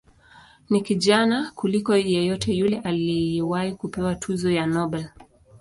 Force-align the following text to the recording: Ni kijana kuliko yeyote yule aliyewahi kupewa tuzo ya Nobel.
Ni 0.69 0.81
kijana 0.81 1.51
kuliko 1.55 1.95
yeyote 1.95 2.53
yule 2.53 2.79
aliyewahi 2.79 3.71
kupewa 3.73 4.15
tuzo 4.15 4.51
ya 4.51 4.65
Nobel. 4.67 5.09